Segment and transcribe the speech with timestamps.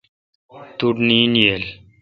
[0.77, 1.63] توٹھ نیند ییل۔